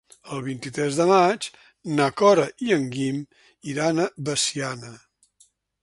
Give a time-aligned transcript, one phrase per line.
[0.35, 1.49] El vint-i-tres de maig
[1.99, 3.23] na Cora i en Guim
[3.75, 4.95] iran a Veciana.